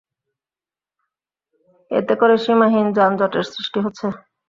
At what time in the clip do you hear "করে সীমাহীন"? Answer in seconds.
2.15-2.87